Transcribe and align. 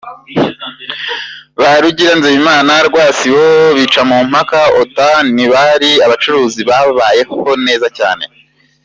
Ba 1.59 1.71
Rugira, 1.81 2.13
Nzeyimana, 2.17 2.73
Rwasibo, 2.87 3.45
Bicamumpaka, 3.77 4.59
Otto, 4.81 5.09
ntibari 5.33 5.91
abacuruzi 6.05 6.61
babayeho 6.69 7.37
neza 7.67 7.87
cyane? 7.97 8.23